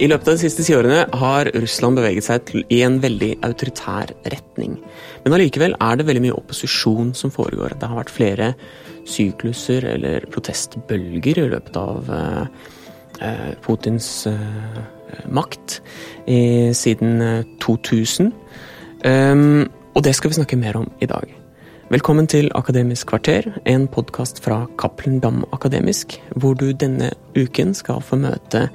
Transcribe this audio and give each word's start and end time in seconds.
I 0.00 0.06
løpet 0.08 0.30
av 0.30 0.36
de 0.38 0.40
siste 0.40 0.64
tiårene 0.64 1.02
har 1.20 1.50
Russland 1.60 1.98
beveget 2.00 2.24
seg 2.24 2.44
til, 2.48 2.62
i 2.72 2.78
en 2.86 2.94
veldig 3.02 3.34
autoritær 3.44 4.14
retning. 4.32 4.78
Men 5.26 5.34
allikevel 5.36 5.74
er 5.76 5.98
det 6.00 6.06
veldig 6.08 6.22
mye 6.24 6.36
opposisjon 6.38 7.10
som 7.18 7.32
foregår. 7.34 7.74
Det 7.76 7.90
har 7.90 7.98
vært 7.98 8.12
flere 8.14 8.46
sykluser 9.08 9.84
eller 9.90 10.24
protestbølger 10.32 11.42
i 11.42 11.48
løpet 11.52 11.76
av 11.76 12.08
eh, 12.16 12.64
eh 13.28 13.50
Putins 13.60 14.08
eh, 14.30 14.80
makt 15.28 15.80
i, 16.24 16.72
siden 16.72 17.44
2000. 17.60 18.32
Um, 18.32 18.32
eh, 19.04 19.12
ehm, 19.12 19.68
og 19.92 20.06
det 20.06 20.16
skal 20.16 20.32
vi 20.32 20.40
snakke 20.40 20.56
mer 20.56 20.80
om 20.80 20.88
i 21.00 21.10
dag. 21.12 21.39
Velkommen 21.90 22.28
til 22.30 22.46
Akademisk 22.54 23.08
kvarter, 23.10 23.48
en 23.66 23.88
podkast 23.90 24.36
fra 24.44 24.60
Cappelen 24.78 25.16
Dam 25.18 25.40
Akademisk, 25.50 26.12
hvor 26.38 26.52
du 26.54 26.68
denne 26.70 27.08
uken 27.34 27.72
skal 27.74 27.98
få 27.98 28.14
møte 28.14 28.68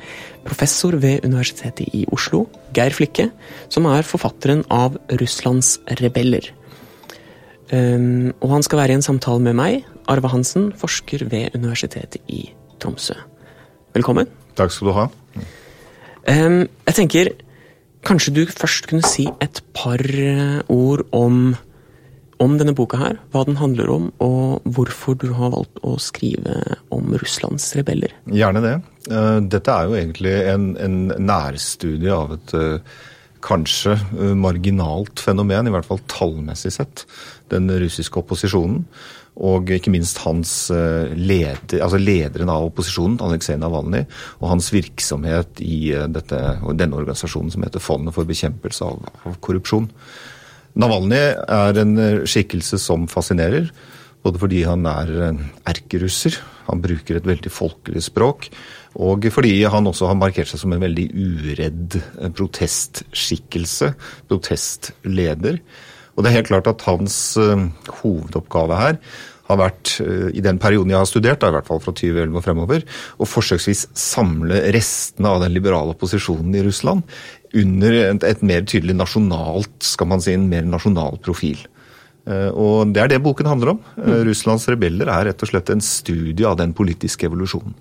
professor 0.44 0.98
ved 1.00 1.24
Universitetet 1.24 1.94
i 1.96 2.02
Oslo, 2.12 2.42
Geir 2.76 2.92
Flikke, 2.92 3.30
som 3.72 3.88
er 3.88 4.04
forfatteren 4.04 4.66
av 4.68 4.98
Russlands 5.22 5.78
rebeller. 6.02 6.50
Um, 7.72 8.34
og 8.44 8.52
han 8.58 8.68
skal 8.68 8.82
være 8.82 8.98
i 8.98 8.98
en 9.00 9.08
samtale 9.08 9.40
med 9.46 9.56
meg, 9.62 9.86
Arve 10.12 10.34
Hansen, 10.34 10.74
forsker 10.76 11.24
ved 11.32 11.56
Universitetet 11.56 12.20
i 12.28 12.50
Tromsø. 12.84 13.16
Velkommen. 13.96 14.28
Takk 14.60 14.76
skal 14.76 14.90
du 14.90 14.98
ha. 14.98 15.06
Um, 16.28 16.66
jeg 16.90 16.98
tenker 17.00 17.32
kanskje 18.04 18.36
du 18.36 18.44
først 18.52 18.92
kunne 18.92 19.08
si 19.08 19.30
et 19.40 19.64
par 19.72 20.04
ord 20.68 21.06
om 21.16 21.56
om 22.44 22.58
denne 22.60 22.76
boka 22.76 23.00
her, 23.00 23.18
hva 23.32 23.46
den 23.48 23.58
handler 23.60 23.90
om, 23.92 24.08
og 24.24 24.66
hvorfor 24.76 25.18
du 25.20 25.30
har 25.38 25.54
valgt 25.54 25.82
å 25.88 25.96
skrive 26.02 26.78
om 26.94 27.14
Russlands 27.16 27.70
rebeller. 27.78 28.14
Gjerne 28.28 28.64
det. 28.64 28.76
Eh, 29.12 29.42
dette 29.56 29.72
er 29.74 29.88
jo 29.88 30.00
egentlig 30.00 30.34
en, 30.52 30.72
en 30.82 30.98
nærstudie 31.22 32.12
av 32.14 32.36
et 32.36 32.56
eh, 32.58 32.96
kanskje 33.46 33.96
eh, 33.96 34.34
marginalt 34.40 35.22
fenomen, 35.24 35.70
i 35.70 35.76
hvert 35.76 35.88
fall 35.88 36.02
tallmessig 36.12 36.74
sett. 36.76 37.06
Den 37.54 37.72
russiske 37.72 38.20
opposisjonen. 38.20 38.84
Og 39.46 39.68
ikke 39.76 39.92
minst 39.92 40.22
hans 40.24 40.52
leder, 40.72 41.82
altså 41.84 41.98
lederen 42.00 42.48
av 42.54 42.70
opposisjonen, 42.70 43.18
Aleksej 43.20 43.58
Navalnyj, 43.60 44.06
og 44.40 44.46
hans 44.48 44.70
virksomhet 44.72 45.60
i 45.60 45.90
dette, 45.92 46.40
denne 46.80 46.96
organisasjonen 46.96 47.52
som 47.52 47.66
heter 47.68 47.84
Fondet 47.84 48.16
for 48.16 48.30
bekjempelse 48.30 48.88
av, 48.88 49.04
av 49.28 49.36
korrupsjon. 49.44 49.90
Navalnyj 50.76 51.28
er 51.58 51.82
en 51.82 52.00
eh, 52.02 52.24
skikkelse 52.28 52.80
som 52.82 53.08
fascinerer. 53.12 53.70
Både 54.26 54.42
fordi 54.42 54.64
han 54.66 54.88
er 54.90 55.12
erkerusser, 55.70 56.40
han 56.66 56.82
bruker 56.82 57.20
et 57.20 57.28
veldig 57.30 57.52
folkelig 57.54 58.02
språk, 58.08 58.48
og 58.96 59.28
fordi 59.34 59.60
han 59.70 59.86
også 59.86 60.08
har 60.10 60.18
markert 60.18 60.50
seg 60.50 60.64
som 60.64 60.74
en 60.74 60.82
veldig 60.82 61.06
uredd 61.14 62.00
eh, 62.00 62.32
protestskikkelse, 62.34 63.92
protestleder. 64.32 65.60
Og 66.16 66.24
det 66.24 66.32
er 66.32 66.38
helt 66.40 66.50
klart 66.50 66.70
at 66.72 66.84
hans 66.88 67.16
uh, 67.36 67.66
hovedoppgave 68.00 68.76
her 68.80 69.00
har 69.46 69.62
vært, 69.62 69.96
uh, 70.02 70.28
i 70.34 70.44
den 70.44 70.60
perioden 70.62 70.94
jeg 70.94 71.02
har 71.02 71.10
studert, 71.10 71.42
da, 71.44 71.52
i 71.52 71.58
hvert 71.58 71.70
fall 71.70 71.82
fra 71.84 71.94
2011 71.94 72.40
og 72.40 72.46
fremover, 72.46 72.86
å 73.22 73.30
forsøksvis 73.30 73.88
samle 73.98 74.64
restene 74.76 75.32
av 75.32 75.46
den 75.46 75.56
liberale 75.56 75.94
opposisjonen 75.96 76.56
i 76.58 76.66
Russland 76.66 77.06
under 77.56 77.96
et, 78.02 78.26
et, 78.28 78.44
mer 78.46 78.66
tydelig 78.68 78.98
nasjonalt, 78.98 79.78
skal 79.86 80.10
man 80.12 80.24
si, 80.24 80.36
en 80.36 80.50
mer 80.52 80.66
nasjonal 80.68 81.20
profil. 81.24 81.62
Eh, 82.26 82.50
og 82.52 82.94
Det 82.94 83.04
er 83.04 83.12
det 83.14 83.24
boken 83.24 83.50
handler 83.50 83.76
om. 83.76 83.82
Eh, 83.98 84.08
mm. 84.08 84.24
Russlands 84.30 84.68
rebeller 84.72 85.12
er 85.12 85.30
rett 85.30 85.44
og 85.46 85.52
slett 85.52 85.70
en 85.70 85.84
studie 85.84 86.48
av 86.48 86.58
den 86.58 86.74
politiske 86.74 87.30
evolusjonen. 87.30 87.76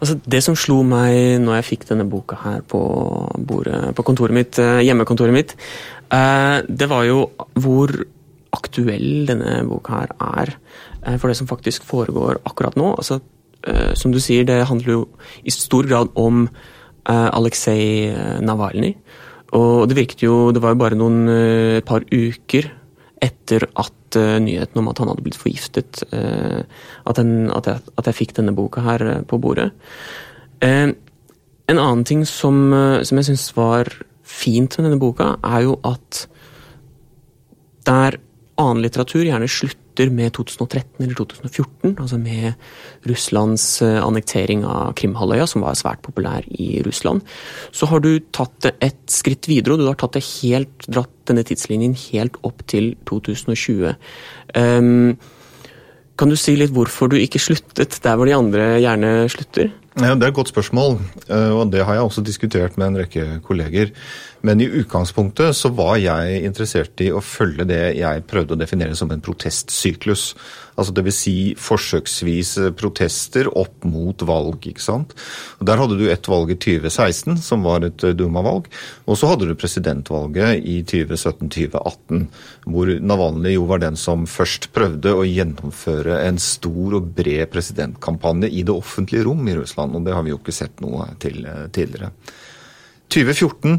Altså, 0.00 0.18
det 0.28 0.42
som 0.44 0.56
slo 0.58 0.82
meg 0.84 1.40
når 1.40 1.60
jeg 1.60 1.68
fikk 1.70 1.86
denne 1.88 2.04
boka 2.08 2.36
her 2.42 2.64
på 2.68 2.80
bordet 3.38 3.94
på 3.96 4.04
kontoret 4.04 4.36
mitt, 4.36 4.58
eh, 4.58 4.82
hjemmekontoret 4.84 5.34
mitt, 5.34 5.56
det 6.14 6.86
var 6.86 7.02
jo 7.08 7.24
hvor 7.58 7.90
aktuell 8.54 9.26
denne 9.28 9.58
boka 9.68 10.04
her 10.04 10.14
er 10.24 11.18
for 11.18 11.28
det 11.28 11.36
som 11.36 11.48
faktisk 11.50 11.84
foregår 11.84 12.38
akkurat 12.48 12.78
nå. 12.80 12.94
Altså, 12.94 13.18
som 13.98 14.12
du 14.12 14.20
sier, 14.22 14.46
det 14.48 14.62
handler 14.70 14.92
jo 14.92 15.02
i 15.44 15.52
stor 15.52 15.84
grad 15.88 16.14
om 16.20 16.46
Eh, 17.04 17.28
Aleksej 17.36 17.84
eh, 18.08 18.40
Navalnyj. 18.40 18.94
Og 19.54 19.84
det 19.86 19.96
virket 19.98 20.24
jo 20.24 20.50
Det 20.52 20.62
var 20.62 20.72
jo 20.72 20.80
bare 20.80 20.96
noen 20.98 21.28
eh, 21.28 21.76
et 21.78 21.86
par 21.86 22.04
uker 22.08 22.70
etter 23.24 23.64
at 23.80 23.92
nyheten 24.14 24.78
om 24.78 24.88
at 24.90 24.98
han 25.00 25.08
hadde 25.10 25.22
blitt 25.24 25.38
forgiftet, 25.40 26.04
at, 26.12 27.16
den, 27.16 27.48
at, 27.50 27.66
jeg, 27.66 27.80
at 27.98 28.06
jeg, 28.06 28.14
fikk 28.14 28.34
denne 28.36 28.52
boka 28.54 28.82
her 28.84 29.02
på 29.26 29.40
bordet. 29.42 29.72
En 30.62 30.92
annen 31.72 32.04
ting 32.06 32.22
som, 32.28 32.68
som 33.02 33.18
jeg 33.18 33.26
syns 33.26 33.48
var 33.56 33.90
fint 34.22 34.76
med 34.76 34.86
denne 34.86 35.00
boka, 35.02 35.32
er 35.42 35.64
jo 35.66 35.78
at 35.88 36.20
der 37.88 38.20
annen 38.60 38.82
litteratur 38.84 39.24
gjerne 39.26 39.48
slutter 39.50 40.10
med 40.14 40.32
2013 40.36 41.04
eller 41.04 41.18
2014, 41.18 41.94
altså 42.02 42.18
med 42.18 43.08
Russlands 43.08 43.66
eh, 43.84 43.98
annektering 44.02 44.64
av 44.66 44.94
Krimhalvøya, 44.98 45.46
som 45.50 45.64
var 45.64 45.78
svært 45.78 46.02
populær 46.06 46.46
i 46.50 46.82
Russland, 46.86 47.22
så 47.74 47.88
har 47.90 48.02
du 48.04 48.16
tatt 48.34 48.56
det 48.66 48.74
et 48.84 49.00
skritt 49.12 49.48
videre, 49.50 49.76
og 49.76 49.82
du 49.82 49.88
har 49.90 49.98
tatt 50.00 50.18
det 50.18 50.24
helt, 50.42 50.88
dratt 50.88 51.12
denne 51.30 51.46
tidslinjen 51.46 51.96
helt 52.08 52.38
opp 52.46 52.66
til 52.70 52.92
2020. 53.10 53.94
Um, 53.94 54.58
ehm, 54.60 55.16
kan 56.14 56.30
du 56.30 56.36
si 56.38 56.54
litt 56.54 56.70
hvorfor 56.74 57.10
du 57.10 57.16
ikke 57.18 57.42
sluttet 57.42 57.96
der 58.04 58.18
hvor 58.18 58.28
de 58.28 58.36
andre 58.36 58.76
gjerne 58.82 59.24
slutter? 59.32 59.72
Ja, 59.94 60.14
det 60.18 60.26
er 60.26 60.30
et 60.32 60.36
godt 60.36 60.50
spørsmål, 60.50 60.96
eh, 61.28 61.50
og 61.54 61.70
det 61.70 61.84
har 61.86 61.98
jeg 61.98 62.06
også 62.06 62.22
diskutert 62.26 62.78
med 62.78 62.88
en 62.92 63.02
rekke 63.04 63.26
kolleger. 63.46 63.92
Men 64.44 64.60
i 64.60 64.66
utgangspunktet 64.68 65.56
så 65.56 65.70
var 65.72 65.96
jeg 65.96 66.42
interessert 66.44 67.00
i 67.00 67.08
å 67.08 67.22
følge 67.24 67.64
det 67.64 67.96
jeg 67.96 68.26
prøvde 68.28 68.52
å 68.52 68.60
definere 68.60 68.96
som 68.98 69.08
en 69.14 69.22
protestsyklus. 69.24 70.34
Altså 70.76 70.92
Dvs. 70.92 71.16
Si 71.24 71.36
forsøksvis 71.56 72.50
protester 72.76 73.48
opp 73.48 73.86
mot 73.88 74.20
valg. 74.28 74.66
ikke 74.68 74.84
sant? 74.84 75.14
Og 75.60 75.64
Der 75.70 75.80
hadde 75.80 75.96
du 75.96 76.04
ett 76.12 76.28
valg 76.28 76.52
i 76.52 76.58
2016, 76.60 77.38
som 77.40 77.64
var 77.64 77.86
et 77.88 78.04
Duma-valg. 78.18 78.68
Og 79.08 79.16
så 79.16 79.32
hadde 79.32 79.48
du 79.48 79.54
presidentvalget 79.56 80.60
i 80.60 80.82
2017-2018, 80.92 82.26
hvor 82.68 82.92
Navalny 83.00 83.54
jo 83.54 83.64
var 83.70 83.80
den 83.80 83.96
som 83.96 84.28
først 84.28 84.74
prøvde 84.76 85.14
å 85.14 85.24
gjennomføre 85.24 86.20
en 86.26 86.42
stor 86.42 86.98
og 87.00 87.14
bred 87.16 87.48
presidentkampanje 87.54 88.52
i 88.52 88.60
det 88.60 88.76
offentlige 88.76 89.24
rom 89.24 89.48
i 89.48 89.56
Russland. 89.56 89.96
Og 89.96 90.04
det 90.04 90.12
har 90.12 90.26
vi 90.26 90.34
jo 90.34 90.42
ikke 90.42 90.60
sett 90.60 90.84
noe 90.84 91.14
til 91.22 91.46
eh, 91.48 91.70
tidligere. 91.72 92.12
2014 93.14 93.76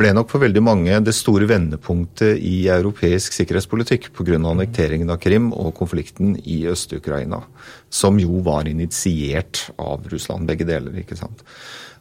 ble 0.00 0.12
nok 0.16 0.30
for 0.32 0.42
veldig 0.42 0.62
mange 0.64 1.00
det 1.04 1.12
store 1.16 1.48
vendepunktet 1.50 2.40
i 2.40 2.68
europeisk 2.72 3.36
sikkerhetspolitikk 3.36 4.10
pga. 4.16 4.38
annekteringen 4.38 5.10
av 5.12 5.20
Krim 5.20 5.50
og 5.52 5.74
konflikten 5.76 6.36
i 6.44 6.62
Øst-Ukraina, 6.70 7.42
som 7.90 8.18
jo 8.20 8.40
var 8.46 8.68
initiert 8.68 9.68
av 9.78 10.08
Russland, 10.08 10.48
begge 10.48 10.64
deler. 10.64 10.96
ikke 11.02 11.16
sant? 11.16 11.44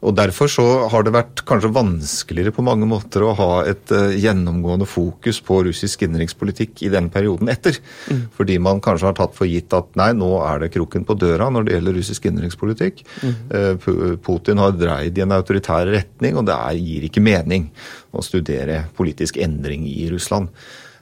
Og 0.05 0.15
Derfor 0.17 0.49
så 0.51 0.65
har 0.91 1.05
det 1.05 1.13
vært 1.15 1.43
kanskje 1.47 1.71
vanskeligere 1.73 2.53
på 2.53 2.65
mange 2.65 2.87
måter 2.89 3.25
å 3.25 3.33
ha 3.37 3.51
et 3.69 3.93
uh, 3.93 4.13
gjennomgående 4.13 4.87
fokus 4.89 5.39
på 5.45 5.61
russisk 5.67 6.05
innenrikspolitikk 6.05 6.83
i 6.85 6.91
den 6.93 7.09
perioden 7.13 7.49
etter. 7.53 7.79
Mm. 8.11 8.23
Fordi 8.37 8.57
man 8.61 8.81
kanskje 8.83 9.09
har 9.09 9.17
tatt 9.17 9.35
for 9.37 9.49
gitt 9.49 9.73
at 9.77 9.93
nei, 9.99 10.11
nå 10.17 10.31
er 10.45 10.63
det 10.63 10.73
kroken 10.75 11.05
på 11.07 11.17
døra 11.17 11.49
når 11.53 11.67
det 11.67 11.77
gjelder 11.77 11.97
russisk 11.99 12.27
innenrikspolitikk. 12.29 13.05
Mm. 13.21 13.37
Uh, 13.53 14.17
Putin 14.23 14.61
har 14.61 14.75
dreid 14.77 15.17
i 15.17 15.25
en 15.25 15.37
autoritær 15.37 15.89
retning, 15.89 16.37
og 16.37 16.49
det 16.49 16.57
er, 16.57 16.81
gir 16.87 17.07
ikke 17.09 17.23
mening 17.23 17.71
å 18.13 18.25
studere 18.25 18.85
politisk 18.97 19.39
endring 19.41 19.87
i 19.89 20.09
Russland. 20.13 20.53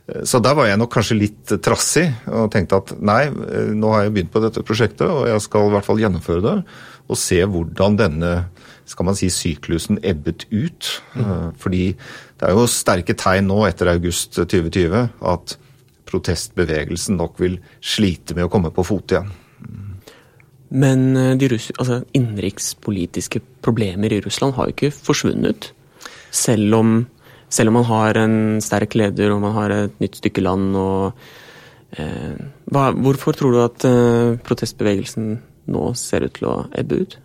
Eh, 0.07 0.23
så 0.27 0.41
der 0.43 0.55
var 0.57 0.69
jeg 0.69 0.79
nok 0.79 0.93
kanskje 0.93 1.19
litt 1.19 1.55
trassig 1.65 2.07
og 2.29 2.51
tenkte 2.53 2.81
at 2.81 2.93
nei, 2.99 3.23
nå 3.75 3.93
har 3.93 4.05
jeg 4.05 4.15
begynt 4.15 4.33
på 4.33 4.43
dette 4.43 4.63
prosjektet, 4.65 5.07
og 5.09 5.27
jeg 5.29 5.43
skal 5.45 5.69
i 5.69 5.75
hvert 5.75 5.87
fall 5.87 6.03
gjennomføre 6.03 6.45
det. 6.45 6.59
Og 7.05 7.19
se 7.21 7.37
hvordan 7.45 7.99
denne 7.99 8.31
skal 8.85 9.07
man 9.07 9.17
si, 9.17 9.29
syklusen 9.33 9.99
ebbet 10.05 10.45
ut. 10.51 10.89
Mm. 11.15 11.53
Fordi 11.61 11.85
det 11.95 12.47
er 12.47 12.53
jo 12.53 12.67
sterke 12.69 13.15
tegn 13.17 13.49
nå 13.49 13.63
etter 13.67 13.89
august 13.93 14.37
2020 14.37 15.07
at 15.33 15.55
protestbevegelsen 16.05 17.17
nok 17.17 17.41
vil 17.41 17.57
slite 17.83 18.37
med 18.37 18.47
å 18.47 18.51
komme 18.53 18.71
på 18.73 18.85
fot 18.85 19.15
igjen. 19.15 19.31
Men 20.75 21.13
de 21.39 21.47
de 21.47 21.57
altså, 21.79 22.01
innenrikspolitiske 22.17 23.41
problemer 23.65 24.13
i 24.13 24.21
Russland 24.23 24.55
har 24.57 24.67
jo 24.67 24.75
ikke 24.75 24.93
forsvunnet. 24.93 25.71
Selv 26.35 26.75
om, 26.75 26.93
selv 27.49 27.71
om, 27.71 27.79
man 27.79 27.89
har 27.89 28.19
en 28.19 28.37
sterk 28.61 28.95
leder 28.97 29.31
og 29.31 29.43
man 29.45 29.55
har 29.55 29.71
et 29.71 29.99
nytt 30.03 30.19
stykke 30.19 30.43
land. 30.43 30.75
Og, 30.75 31.13
eh, 31.97 32.35
hva, 32.65 32.89
hvorfor 32.91 33.37
tror 33.37 33.55
du 33.55 33.61
at 33.63 33.85
eh, 33.87 34.37
protestbevegelsen 34.45 35.37
nå 35.71 35.85
ser 35.97 36.27
ut 36.27 36.35
til 36.37 36.49
å 36.49 36.57
ebbe 36.75 37.05
ut? 37.05 37.17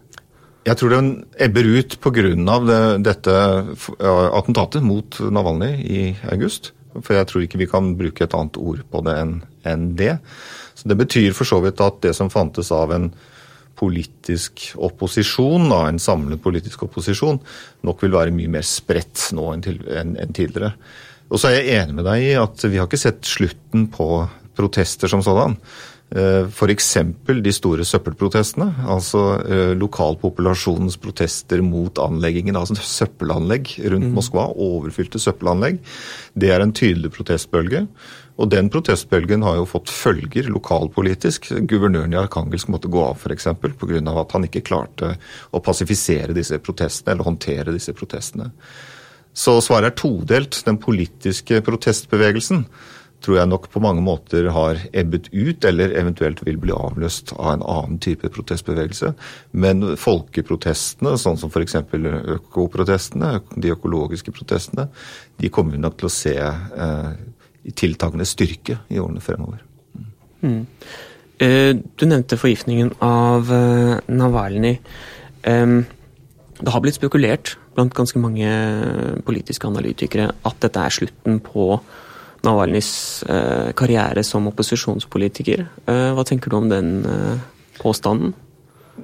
Jeg 0.68 0.76
tror 0.76 0.92
den 0.92 1.08
ebber 1.40 1.64
ut 1.64 1.96
pga. 2.04 2.22
Det, 2.68 2.80
dette 3.06 3.36
attentatet 4.36 4.84
mot 4.84 5.20
Navalny 5.32 5.72
i 5.80 6.02
august. 6.32 6.72
For 6.98 7.14
jeg 7.14 7.28
tror 7.30 7.44
ikke 7.44 7.60
vi 7.60 7.70
kan 7.70 7.94
bruke 7.98 8.26
et 8.26 8.34
annet 8.36 8.58
ord 8.60 8.82
på 8.90 9.02
det 9.06 9.16
enn 9.22 9.34
en 9.68 9.90
det. 9.96 10.16
Så 10.74 10.88
Det 10.88 10.96
betyr 10.98 11.32
for 11.36 11.48
så 11.48 11.60
vidt 11.64 11.80
at 11.80 12.00
det 12.02 12.14
som 12.16 12.32
fantes 12.32 12.72
av 12.72 12.92
en 12.92 13.10
politisk 13.80 14.74
opposisjon, 14.76 15.70
da, 15.70 15.86
en 15.88 16.00
samlet 16.02 16.42
politisk 16.42 16.82
opposisjon, 16.84 17.38
nok 17.86 18.02
vil 18.04 18.12
være 18.12 18.34
mye 18.34 18.50
mer 18.52 18.66
spredt 18.66 19.30
nå 19.36 19.46
enn, 19.54 19.62
til, 19.64 19.78
enn, 19.88 20.16
enn 20.20 20.36
tidligere. 20.36 20.74
Og 21.30 21.40
så 21.40 21.48
er 21.48 21.60
jeg 21.60 21.78
enig 21.78 21.96
med 21.96 22.08
deg 22.10 22.26
i 22.26 22.34
at 22.36 22.66
vi 22.66 22.80
har 22.80 22.90
ikke 22.90 23.00
sett 23.00 23.24
slutten 23.28 23.86
på 23.94 24.08
protester 24.58 25.08
som 25.08 25.22
sådan. 25.24 25.56
Eh, 26.10 26.46
F.eks. 26.50 26.96
de 27.42 27.52
store 27.54 27.84
søppelprotestene. 27.86 28.66
Altså 28.90 29.20
eh, 29.44 29.72
lokalpopulasjonens 29.78 30.98
protester 30.98 31.62
mot 31.62 32.00
anleggingen 32.02 32.58
av 32.58 32.72
søppelanlegg 32.74 33.76
rundt 33.84 34.10
mm. 34.10 34.16
Moskva. 34.16 34.48
Overfylte 34.50 35.22
søppelanlegg. 35.22 35.78
Det 36.34 36.50
er 36.50 36.64
en 36.64 36.74
tydelig 36.74 37.12
protestbølge. 37.14 37.86
Og 38.40 38.48
den 38.50 38.70
protestbølgen 38.72 39.44
har 39.46 39.60
jo 39.60 39.68
fått 39.68 39.92
følger 39.92 40.48
lokalpolitisk. 40.50 41.52
Guvernøren 41.70 42.14
i 42.16 42.18
Arkangelsk 42.18 42.70
måtte 42.72 42.90
gå 42.90 43.02
av 43.04 43.20
f.eks. 43.20 43.50
pga. 43.60 44.00
at 44.00 44.32
han 44.34 44.48
ikke 44.48 44.64
klarte 44.66 45.14
å 45.52 45.60
pasifisere 45.62 46.34
disse 46.34 46.58
protestene, 46.58 47.14
eller 47.14 47.28
håndtere 47.28 47.76
disse 47.76 47.94
protestene. 47.94 48.50
Så 49.36 49.60
svaret 49.62 49.92
er 49.92 50.00
todelt. 50.00 50.64
Den 50.66 50.80
politiske 50.80 51.60
protestbevegelsen 51.62 52.64
tror 53.24 53.36
jeg 53.36 53.50
nok 53.50 53.68
på 53.72 53.82
mange 53.84 54.02
måter 54.04 54.48
har 54.54 54.80
ebbet 54.96 55.28
ut, 55.32 55.64
eller 55.68 55.92
eventuelt 55.98 56.40
vil 56.46 56.58
bli 56.60 56.72
avløst 56.74 57.34
av 57.36 57.52
en 57.54 57.64
annen 57.64 58.00
type 58.02 58.30
protestbevegelse. 58.32 59.12
Men 59.52 59.84
folkeprotestene, 60.00 61.16
sånn 61.20 61.38
som 61.40 61.52
f.eks. 61.52 61.76
økoprotestene, 62.38 63.34
de 63.56 63.74
økologiske 63.74 64.32
protestene, 64.36 64.88
de 65.40 65.52
kommer 65.52 65.76
vi 65.76 65.84
nok 65.84 66.00
til 66.00 66.08
å 66.08 66.14
se 66.14 66.36
eh, 66.40 67.12
i 67.68 67.76
tiltagende 67.76 68.28
styrke 68.28 68.80
i 68.88 69.00
årene 69.02 69.24
fremover. 69.24 69.62
Mm. 70.40 70.64
Uh, 71.40 71.72
du 71.96 72.04
nevnte 72.08 72.36
forgiftningen 72.40 72.94
av 73.04 73.48
uh, 73.48 73.96
Navalny. 74.12 74.74
Det 75.40 76.68
har 76.68 76.82
blitt 76.84 76.98
spekulert 76.98 77.54
blant 77.72 77.94
ganske 77.96 78.20
mange 78.20 78.48
politiske 79.24 79.64
analytikere 79.64 80.26
at 80.44 80.58
dette 80.60 80.82
er 80.84 80.92
slutten 80.92 81.38
på 81.40 81.78
Navalnys 82.46 82.90
uh, 83.28 83.70
karriere 83.76 84.24
som 84.26 84.48
opposisjonspolitiker. 84.50 85.66
hva 85.86 86.24
tenker 86.24 86.50
du 86.50 86.56
om 86.56 86.68
den 86.70 86.92
påstanden? 87.80 88.34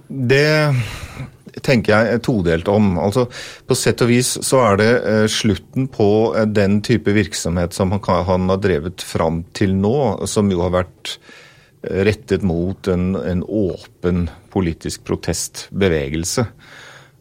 Det 0.08 0.46
tenker 1.64 1.92
jeg 1.92 2.14
er 2.16 2.22
todelt 2.24 2.68
om. 2.68 2.96
Altså, 3.00 3.26
På 3.66 3.76
sett 3.78 4.02
og 4.04 4.10
vis 4.10 4.36
så 4.44 4.62
er 4.66 4.80
det 4.80 4.90
eh, 4.98 5.24
slutten 5.30 5.88
på 5.92 6.10
eh, 6.36 6.46
den 6.48 6.80
type 6.84 7.12
virksomhet 7.16 7.76
som 7.76 7.94
han, 7.94 8.48
har 8.50 8.62
drevet 8.62 9.04
fram 9.04 9.42
til 9.56 9.76
nå, 9.76 10.26
som 10.28 10.50
jo 10.52 10.62
har 10.64 10.74
vært 10.82 11.16
eh, 11.82 12.04
rettet 12.08 12.44
mot 12.46 12.88
en, 12.92 13.14
en 13.16 13.44
åpen 13.46 14.26
politisk 14.52 15.06
protestbevegelse. 15.08 16.46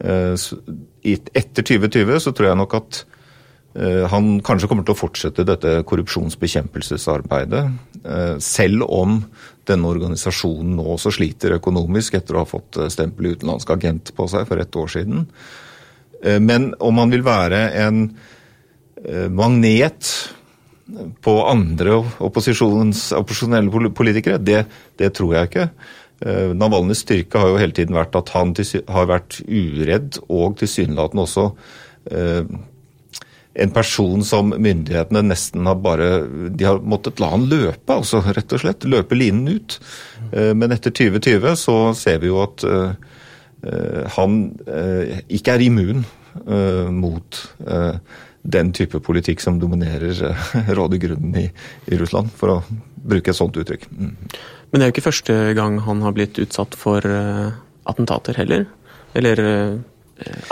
Eh, 0.04 0.48
etter 1.06 1.62
2020 1.62 2.18
så 2.20 2.34
tror 2.36 2.50
jeg 2.50 2.60
nok 2.64 2.80
at 2.82 3.04
Eh, 3.06 3.15
han 4.08 4.38
kanskje 4.40 4.68
kommer 4.70 4.86
til 4.86 4.94
å 4.94 4.98
fortsette 4.98 5.44
dette 5.44 5.82
korrupsjonsbekjempelsesarbeidet, 5.88 7.64
eh, 8.04 8.36
selv 8.40 8.86
om 8.88 9.18
denne 9.68 9.90
organisasjonen 9.90 10.76
nå 10.78 10.86
også 10.94 11.12
sliter 11.12 11.58
økonomisk 11.58 12.14
etter 12.16 12.36
å 12.36 12.44
ha 12.44 12.48
fått 12.48 12.72
stempelet 12.72 12.94
stempel 12.94 13.26
utenlandsk 13.34 13.70
agent 13.74 14.12
på 14.16 14.28
seg 14.30 14.46
for 14.48 14.62
ett 14.62 14.76
år 14.76 14.88
siden. 14.88 15.26
Men 16.40 16.74
om 16.80 16.96
han 16.96 17.10
vil 17.12 17.22
være 17.22 17.58
en 17.76 17.98
magnet 19.30 20.08
på 21.20 21.34
andre 21.46 21.98
opposisjonelle 22.24 23.90
politikere, 23.90 24.38
det, 24.38 24.64
det, 24.96 25.12
tror 25.14 25.34
jeg 25.36 25.50
ikke. 25.50 25.66
Navalnyjs 26.56 27.02
styrke 27.04 27.42
har 27.42 27.52
jo 27.52 27.60
hele 27.60 27.76
tiden 27.76 27.98
vært 27.98 28.16
at 28.16 28.32
han 28.32 28.54
har 28.88 29.10
vært 29.10 29.42
uredd 29.44 30.22
og 30.30 30.56
tilsynelatende 30.62 31.26
også 31.26 31.50
en 33.56 33.72
person 33.72 34.24
som 34.24 34.52
myndighetene 34.52 35.22
nesten 35.24 35.66
har 35.68 35.78
bare 35.80 36.10
De 36.52 36.66
har 36.66 36.82
måttet 36.84 37.20
la 37.22 37.30
han 37.32 37.46
løpe, 37.48 37.88
altså 37.94 38.20
rett 38.20 38.52
og 38.52 38.62
slett. 38.62 38.84
Løpe 38.84 39.16
linen 39.16 39.48
ut. 39.48 39.78
Eh, 40.32 40.52
men 40.52 40.74
etter 40.74 40.92
2020 40.92 41.56
så 41.60 41.76
ser 41.96 42.20
vi 42.22 42.30
jo 42.30 42.42
at 42.44 42.66
eh, 42.68 42.92
eh, 43.64 44.02
han 44.18 44.38
ikke 45.26 45.56
er 45.56 45.66
immun 45.66 46.06
mot 46.36 47.36
den 48.44 48.70
type 48.76 48.98
politikk 49.00 49.40
som 49.40 49.56
dominerer 49.56 50.18
rådet 50.76 50.98
grunnen 51.00 51.38
i, 51.40 51.46
i, 51.88 51.96
Russland, 51.96 52.28
for 52.36 52.52
å 52.52 52.56
bruke 53.08 53.32
et 53.32 53.38
sånt 53.38 53.56
uttrykk. 53.56 53.86
Mm. 53.88 54.12
Men 54.68 54.76
det 54.76 54.84
er 54.84 54.90
jo 54.90 54.94
ikke 54.98 55.06
første 55.06 55.36
gang 55.56 55.78
han 55.86 56.04
har 56.04 56.12
blitt 56.12 56.36
utsatt 56.42 56.76
for 56.76 57.08
attentater 57.88 58.36
heller? 58.36 58.66
Eller 59.16 59.40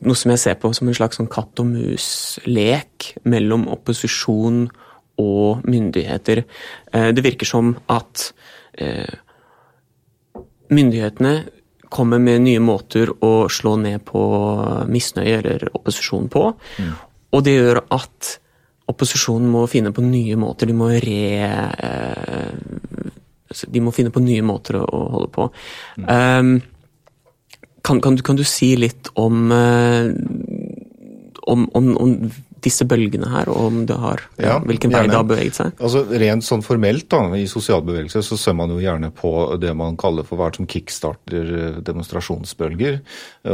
noe 0.03 0.19
som 0.19 0.33
jeg 0.35 0.43
ser 0.43 0.61
på 0.61 0.73
som 0.75 0.89
en 0.91 0.99
slags 0.99 1.21
sånn 1.21 1.31
katt 1.33 1.63
og 1.63 1.71
mus-lek 1.73 3.13
mellom 3.29 3.69
opposisjon 3.73 4.65
og 5.23 5.65
myndigheter. 5.69 6.45
Uh, 6.95 7.11
det 7.15 7.25
virker 7.25 7.49
som 7.49 7.77
at 7.93 8.31
myndighetene 10.73 11.33
kommer 11.93 12.19
med 12.23 12.41
nye 12.47 12.61
måter 12.65 13.11
å 13.21 13.49
slå 13.53 13.75
ned 13.83 14.01
på 14.09 14.23
misnøye 14.89 15.35
eller 15.43 15.67
opposisjon 15.77 16.31
på. 16.33 16.47
Mm. 16.81 16.93
Og 17.37 17.45
det 17.45 17.57
gjør 17.59 17.83
at 17.93 18.37
opposisjonen 18.93 19.51
må 19.53 19.67
finne 19.71 19.93
på 19.95 20.05
nye 20.05 20.39
måter. 20.41 20.71
De 20.71 20.77
må 20.77 20.91
re... 20.93 21.25
Eh, 21.89 23.11
de 23.69 23.83
må 23.85 23.93
finne 23.93 24.09
på 24.13 24.23
nye 24.25 24.41
måter 24.49 24.79
å, 24.81 25.01
holde 25.13 25.29
på. 25.33 25.51
Mm. 26.01 26.07
Um, 26.09 26.53
kan, 27.83 28.01
kan, 28.01 28.17
kan, 28.23 28.39
du, 28.39 28.45
si 28.47 28.73
litt 28.79 29.11
om, 29.19 29.51
uh, 29.51 30.11
om, 31.51 31.69
om, 31.75 31.93
om 31.99 32.17
disse 32.62 32.87
bølgene 32.89 33.29
her, 33.33 33.51
og 33.51 33.69
om 33.69 33.79
det 33.89 33.97
har, 33.99 34.23
ja, 34.41 34.57
hvilken 34.62 34.93
vei 34.95 35.03
det 35.09 35.17
har 35.17 35.27
beveget 35.27 35.59
seg? 35.59 35.73
Altså 35.83 36.05
Rent 36.23 36.47
sånn 36.47 36.62
formelt 36.65 37.09
da, 37.11 37.25
i 37.39 37.47
sosialbevegelse 37.51 38.23
så 38.27 38.39
ser 38.39 38.57
man 38.59 38.71
jo 38.73 38.79
gjerne 38.83 39.11
på 39.17 39.33
det 39.62 39.73
man 39.79 39.99
kaller 40.01 40.27
for 40.27 40.41
hva 40.41 40.53
som 40.55 40.69
kickstarter 40.71 41.51
eh, 41.59 41.81
demonstrasjonsbølger. 41.85 43.01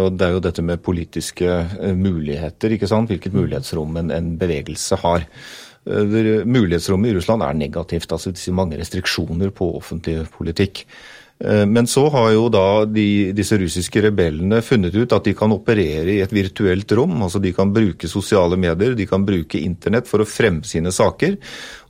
og 0.00 0.18
Det 0.18 0.26
er 0.26 0.36
jo 0.36 0.44
dette 0.44 0.64
med 0.64 0.84
politiske 0.84 1.48
eh, 1.48 1.96
muligheter, 1.96 2.76
ikke 2.76 2.90
sant? 2.90 3.08
hvilket 3.12 3.36
mulighetsrom 3.36 3.96
en, 4.02 4.12
en 4.14 4.34
bevegelse 4.40 5.00
har. 5.04 5.24
Eh, 5.88 6.44
mulighetsrommet 6.44 7.12
i 7.12 7.16
Russland 7.16 7.46
er 7.46 7.56
negativt. 7.56 8.12
altså 8.12 8.34
mange 8.52 8.80
restriksjoner 8.80 9.54
på 9.54 9.72
offentlig 9.80 10.20
politikk. 10.36 10.84
Eh, 11.44 11.66
men 11.66 11.86
så 11.86 12.08
har 12.10 12.32
jo 12.34 12.48
da 12.50 12.84
de, 12.90 13.30
disse 13.36 13.58
russiske 13.60 14.02
rebellene 14.02 14.58
funnet 14.64 14.96
ut 14.96 15.12
at 15.14 15.28
de 15.28 15.36
kan 15.38 15.52
operere 15.54 16.16
i 16.16 16.22
et 16.24 16.34
virtuelt 16.34 16.92
rom. 16.98 17.14
altså 17.22 17.38
De 17.42 17.52
kan 17.54 17.72
bruke 17.74 18.10
sosiale 18.10 18.58
medier, 18.58 18.96
de 18.98 19.06
kan 19.06 19.26
bruke 19.26 19.60
internett 19.60 20.10
for 20.10 20.24
å 20.24 20.28
fremme 20.28 20.66
sine 20.66 20.92
saker. 20.94 21.38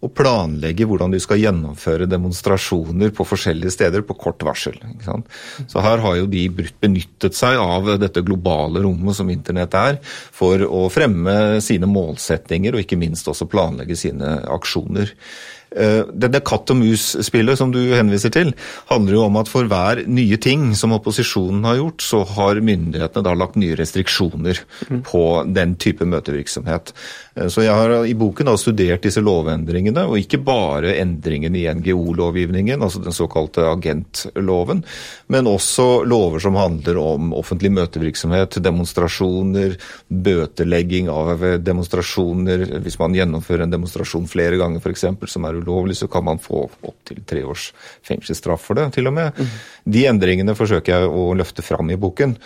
Og 0.05 0.12
planlegge 0.14 0.87
hvordan 0.87 1.11
du 1.14 1.19
skal 1.23 1.40
gjennomføre 1.43 2.07
demonstrasjoner 2.11 3.11
på 3.17 3.26
forskjellige 3.26 3.75
steder 3.75 4.05
på 4.07 4.17
kort 4.19 4.45
varsel. 4.47 4.78
Så 5.67 5.83
her 5.83 6.02
har 6.05 6.17
jo 6.21 6.31
de 6.31 6.45
benyttet 6.55 7.35
seg 7.38 7.59
av 7.59 7.90
dette 7.99 8.23
globale 8.26 8.85
rommet 8.85 9.19
som 9.19 9.31
internett 9.33 9.75
er, 9.78 10.00
for 10.05 10.62
å 10.62 10.87
fremme 10.93 11.59
sine 11.64 11.90
målsettinger 11.90 12.76
og 12.76 12.85
ikke 12.85 13.00
minst 13.00 13.28
også 13.31 13.50
planlegge 13.50 13.99
sine 13.99 14.38
aksjoner. 14.47 15.14
Denne 15.69 16.33
det 16.33 16.40
katt 16.49 16.71
og 16.73 16.78
mus-spillet 16.81 17.59
som 17.61 17.73
du 17.75 17.81
henviser 17.93 18.33
til, 18.33 18.55
handler 18.88 19.19
jo 19.19 19.25
om 19.26 19.37
at 19.40 19.50
for 19.52 19.69
hver 19.69 20.00
nye 20.09 20.38
ting 20.40 20.71
som 20.78 20.95
opposisjonen 20.97 21.67
har 21.69 21.76
gjort, 21.81 22.05
så 22.05 22.23
har 22.25 22.62
myndighetene 22.64 23.26
da 23.26 23.35
lagt 23.37 23.59
nye 23.61 23.76
restriksjoner 23.76 24.62
mm. 24.88 25.02
på 25.09 25.25
den 25.52 25.76
type 25.81 26.09
møtevirksomhet. 26.09 26.95
Eh, 27.37 27.50
så 27.52 27.67
jeg 27.67 27.76
har 27.76 28.09
i 28.09 28.17
boken 28.19 28.49
da 28.49 28.57
studert 28.61 29.05
disse 29.05 29.21
lovendringene, 29.25 29.88
og 29.97 30.18
ikke 30.21 30.40
bare 30.45 30.92
endringene 31.00 31.61
i 31.61 31.66
NGO-lovgivningen, 31.78 32.83
altså 32.85 33.00
den 33.00 33.16
såkalte 33.16 33.64
agentloven, 33.71 34.85
men 35.33 35.50
også 35.50 36.04
lover 36.09 36.42
som 36.42 36.59
handler 36.59 37.00
om 37.00 37.33
offentlig 37.37 37.73
møtevirksomhet, 37.76 38.61
demonstrasjoner, 38.64 39.76
bøtelegging 40.09 41.09
av 41.12 41.45
demonstrasjoner. 41.64 42.66
Hvis 42.85 42.99
man 43.00 43.16
gjennomfører 43.16 43.66
en 43.66 43.76
demonstrasjon 43.76 44.28
flere 44.30 44.61
ganger 44.61 44.85
f.eks., 44.85 45.07
som 45.33 45.49
er 45.49 45.61
ulovlig, 45.62 45.97
så 45.99 46.11
kan 46.12 46.26
man 46.28 46.42
få 46.42 46.66
opptil 46.68 47.23
tre 47.28 47.45
års 47.49 47.71
fengselsstraff 48.07 48.68
for 48.68 48.78
det, 48.78 48.90
til 48.99 49.09
og 49.09 49.16
med. 49.16 49.38
Mm. 49.38 49.54
De 49.97 50.09
endringene 50.11 50.59
forsøker 50.59 50.99
jeg 50.99 51.14
å 51.14 51.30
løfte 51.38 51.64
fram 51.64 51.95
i 51.95 52.00
boken. 52.00 52.37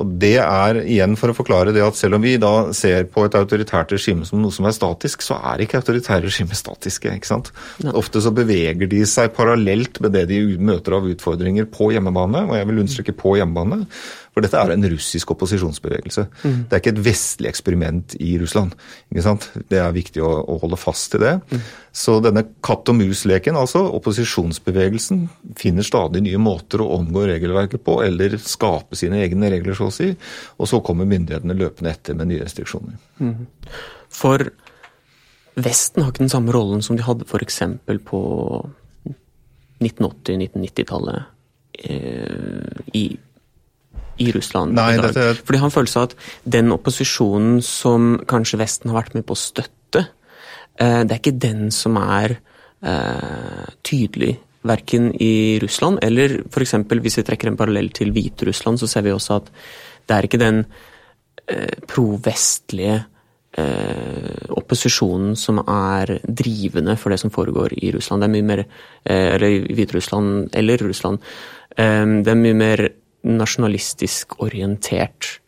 Og 0.00 0.08
Det 0.22 0.38
er 0.40 0.78
igjen 0.82 1.14
for 1.20 1.30
å 1.30 1.36
forklare 1.36 1.74
det 1.74 1.82
at 1.84 1.98
selv 1.98 2.16
om 2.16 2.24
vi 2.24 2.38
da 2.40 2.72
ser 2.76 3.04
på 3.12 3.26
et 3.26 3.36
autoritært 3.36 3.92
regime 3.92 4.24
som 4.28 4.40
noe 4.40 4.54
som 4.54 4.66
er 4.66 4.74
statisk, 4.74 5.24
så 5.24 5.36
er 5.52 5.62
ikke 5.62 5.82
autoritære 5.82 6.24
regimer 6.24 6.56
statiske. 6.58 7.12
ikke 7.12 7.28
sant? 7.28 7.52
Ja. 7.84 7.92
Ofte 8.00 8.22
så 8.24 8.32
beveger 8.34 8.88
de 8.88 9.02
seg 9.08 9.34
parallelt 9.36 10.00
med 10.00 10.16
det 10.16 10.24
de 10.32 10.40
møter 10.56 10.96
av 10.96 11.08
utfordringer 11.12 11.68
på 11.70 11.92
hjemmebane, 11.92 12.46
og 12.48 12.56
jeg 12.56 12.70
vil 12.70 12.82
understreke 12.84 13.16
på 13.20 13.36
hjemmebane. 13.38 13.84
For 14.32 14.44
dette 14.44 14.56
er 14.56 14.72
en 14.72 14.86
russisk 14.88 15.34
opposisjonsbevegelse. 15.34 16.24
Mm. 16.40 16.60
Det 16.68 16.76
er 16.76 16.80
ikke 16.80 16.92
et 16.94 17.02
vestlig 17.04 17.50
eksperiment 17.50 18.14
i 18.16 18.30
Russland. 18.40 18.72
ikke 19.12 19.24
sant? 19.26 19.48
Det 19.68 19.80
er 19.82 19.92
viktig 19.92 20.22
å, 20.24 20.30
å 20.48 20.56
holde 20.62 20.78
fast 20.80 21.18
i 21.18 21.20
det. 21.20 21.34
Mm. 21.52 21.66
Så 22.02 22.16
denne 22.24 22.46
katt 22.64 22.88
og 22.88 22.96
mus-leken, 22.96 23.58
altså 23.60 23.84
opposisjonsbevegelsen, 23.98 25.26
finner 25.60 25.84
stadig 25.84 26.22
nye 26.24 26.40
måter 26.40 26.80
å 26.80 26.88
omgå 26.96 27.26
regelverket 27.28 27.84
på, 27.84 27.98
eller 28.06 28.38
skape 28.40 28.96
sine 28.96 29.20
egne 29.20 29.52
regler, 29.52 29.76
så 29.76 29.90
å 29.90 29.94
si. 29.94 30.08
Og 30.56 30.70
så 30.70 30.80
kommer 30.86 31.10
myndighetene 31.10 31.58
løpende 31.58 31.92
etter 31.92 32.16
med 32.16 32.32
nye 32.32 32.46
restriksjoner. 32.46 32.96
Mm. 33.20 33.42
For 34.12 34.48
Vesten 35.52 36.00
har 36.00 36.12
ikke 36.12 36.24
den 36.24 36.32
samme 36.32 36.52
rollen 36.54 36.80
som 36.80 36.96
de 36.96 37.04
hadde 37.04 37.26
f.eks. 37.28 37.58
på 38.08 38.20
1980-1990-tallet 39.82 41.28
eh, 41.84 42.80
i 42.96 43.04
i 44.20 44.30
Russland 44.34 44.76
Nei, 44.76 44.94
i 44.96 45.02
Dette... 45.02 45.28
Fordi 45.40 45.60
han 45.62 45.72
føler 45.74 45.92
seg 45.92 46.10
at 46.10 46.16
den 46.56 46.72
opposisjonen 46.74 47.60
som 47.64 48.16
kanskje 48.28 48.60
Vesten 48.60 48.92
har 48.92 49.02
vært 49.02 49.16
med 49.16 49.26
på 49.28 49.36
å 49.36 49.42
støtte, 49.42 50.06
eh, 50.76 51.02
det 51.04 51.14
er 51.14 51.20
ikke 51.20 51.36
den 51.42 51.70
som 51.74 51.98
er 52.02 52.38
eh, 52.38 53.68
tydelig. 53.86 54.36
Verken 54.62 55.08
i 55.18 55.58
Russland 55.58 55.98
eller 56.06 56.36
f.eks. 56.46 56.76
hvis 56.86 57.16
vi 57.18 57.24
trekker 57.26 57.50
en 57.50 57.56
parallell 57.58 57.88
til 57.90 58.12
Hviterussland, 58.14 58.78
så 58.78 58.86
ser 58.86 59.02
vi 59.02 59.10
også 59.10 59.40
at 59.40 59.48
det 60.06 60.14
er 60.14 60.28
ikke 60.28 60.38
den 60.38 60.60
eh, 61.50 61.80
pro-vestlige 61.90 63.00
eh, 63.58 64.46
opposisjonen 64.54 65.34
som 65.38 65.58
er 65.66 66.18
drivende 66.22 66.96
for 67.00 67.10
det 67.10 67.20
som 67.22 67.32
foregår 67.34 67.74
i 67.78 67.92
Russland. 67.94 68.22
Det 68.22 68.28
er 68.28 68.34
mye 68.36 68.48
mer 68.52 68.62
eh, 68.62 69.34
Eller 69.34 69.48
i 69.48 69.74
Hviterussland 69.74 70.54
eller 70.54 70.86
Russland. 70.86 71.18
Eh, 71.76 72.06
det 72.22 72.32
er 72.32 72.42
mye 72.44 72.58
mer 72.62 72.86
nasjonalistisk 73.22 74.40
orientert 74.42 75.38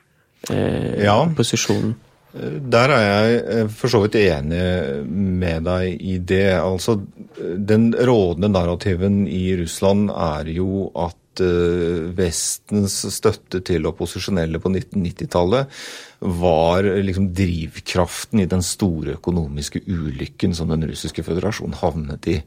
eh, 0.51 1.05
ja. 1.05 1.19
posisjon. 1.37 1.95
Der 2.35 2.91
er 2.91 3.05
jeg 3.05 3.43
eh, 3.43 3.67
for 3.71 3.93
så 3.93 4.01
vidt 4.03 4.19
enig 4.19 4.63
med 5.07 5.67
deg 5.69 6.01
i 6.03 6.17
det. 6.19 6.57
Altså, 6.59 6.97
den 7.39 7.93
rådende 7.95 8.51
narrativen 8.51 9.23
i 9.31 9.53
Russland 9.61 10.11
er 10.11 10.51
jo 10.55 10.89
at 10.99 11.45
eh, 11.45 12.11
Vestens 12.19 12.97
støtte 13.15 13.63
til 13.67 13.87
opposisjonelle 13.91 14.59
på 14.63 14.73
1990-tallet 14.73 15.79
var 16.19 16.83
liksom 16.83 17.33
drivkraften 17.35 18.41
i 18.41 18.47
den 18.51 18.63
store 18.63 19.17
økonomiske 19.19 19.85
ulykken 19.87 20.55
som 20.55 20.71
den 20.73 20.87
russiske 20.89 21.25
føderasjonen 21.27 21.77
havnet 21.81 22.29
i 22.31 22.39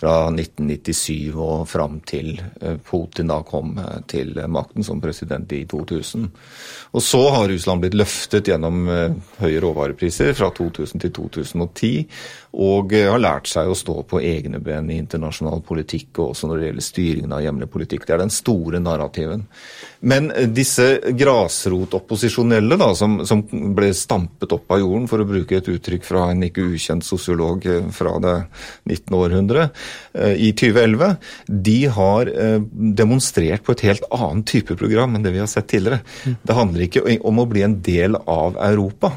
fra 0.00 0.28
1997 0.28 1.32
og 1.34 1.68
fram 1.68 2.00
til 2.06 2.34
eh, 2.60 2.76
Putin 2.84 3.30
da 3.30 3.40
kom 3.46 3.76
eh, 3.78 4.00
til 4.10 4.36
makten 4.50 4.84
som 4.86 5.00
president 5.02 5.50
i 5.54 5.64
2000. 5.70 6.26
Og 6.94 7.02
så 7.02 7.22
har 7.34 7.48
Russland 7.48 7.84
blitt 7.84 7.96
løftet 7.96 8.50
gjennom 8.50 8.88
eh, 8.90 9.14
høye 9.40 9.62
råvarepriser 9.64 10.34
fra 10.36 10.50
2000 10.54 11.04
til 11.04 11.14
2010, 11.14 11.92
og 12.54 12.92
har 12.94 13.18
lært 13.18 13.48
seg 13.50 13.66
å 13.66 13.74
stå 13.74 13.96
på 14.06 14.20
egne 14.22 14.60
ben 14.62 14.90
i 14.92 15.00
internasjonal 15.02 15.64
politikk, 15.66 16.20
og 16.20 16.34
også 16.34 16.50
når 16.50 16.60
det 16.60 16.68
gjelder 16.68 16.86
styringen 16.86 17.34
av 17.34 17.42
hjemlig 17.42 17.66
politikk. 17.72 18.06
Det 18.06 18.14
er 18.14 18.22
den 18.22 18.34
store 18.34 18.78
narrativen. 18.82 19.42
Men 20.06 20.30
disse 20.54 20.86
grasrotopposisjonelle, 21.18 22.78
da, 22.78 22.92
som, 22.94 23.23
som, 23.28 23.42
ble 23.76 23.90
stampet 23.96 24.52
opp 24.56 24.74
av 24.74 24.82
jorden, 24.82 25.08
for 25.10 25.22
å 25.22 25.28
bruke 25.28 25.58
et 25.58 25.70
uttrykk 25.70 26.06
fra 26.06 26.28
en 26.32 26.44
ikke 26.46 26.64
ukjent 26.74 27.06
sosiolog 27.06 27.64
eh, 27.70 27.88
fra 27.94 28.16
det 28.22 28.34
19. 28.90 29.16
århundre, 29.18 29.68
eh, 30.14 30.34
i 30.48 30.52
2011, 30.56 31.16
de 31.68 31.78
har 31.98 32.30
eh, 32.32 32.58
demonstrert 33.00 33.64
på 33.66 33.76
et 33.76 33.86
helt 33.88 34.08
annet 34.14 34.48
type 34.50 34.78
program 34.80 35.16
enn 35.16 35.26
det 35.26 35.34
vi 35.34 35.42
har 35.42 35.50
sett 35.50 35.70
tidligere. 35.72 36.02
Mm. 36.24 36.36
Det 36.42 36.58
handler 36.60 36.86
ikke 36.88 37.06
om 37.30 37.42
å 37.42 37.48
bli 37.50 37.64
en 37.66 37.78
del 37.84 38.18
av 38.20 38.58
Europa. 38.70 39.14